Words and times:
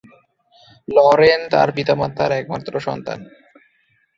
Lauren 0.87 1.41
তার 1.51 1.69
পিতামাতার 1.75 2.31
একমাত্র 2.31 2.73
সন্তান। 2.79 3.19